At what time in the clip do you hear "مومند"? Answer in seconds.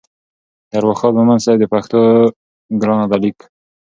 1.17-1.43